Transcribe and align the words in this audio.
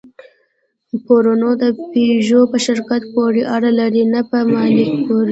پورونو 1.05 1.49
د 1.61 1.63
پيژو 1.91 2.41
په 2.51 2.57
شرکت 2.65 3.01
پورې 3.13 3.41
اړه 3.55 3.69
لرله، 3.79 4.03
نه 4.13 4.21
په 4.29 4.37
مالک 4.53 4.89
پورې. 5.05 5.29